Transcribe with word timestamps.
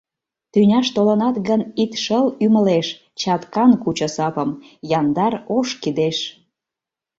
Тӱняш 0.51 0.87
толынат 0.95 1.35
гын, 1.47 1.61
Ит 1.83 1.91
шыл 2.03 2.25
ӱмылеш; 2.45 2.87
Чаткан 3.21 3.71
кучо 3.81 4.07
сапым 4.15 4.49
Яндар 4.99 5.33
ош 5.57 5.69
кидеш. 5.81 6.17